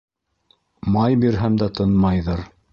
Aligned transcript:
Май 0.95 1.19
бирһәм 1.25 1.61
дә 1.65 1.71
тынмайҙыр 1.81 2.47